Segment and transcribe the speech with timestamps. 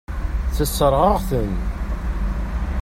[0.55, 1.51] Tessṛeɣ-aɣ-ten.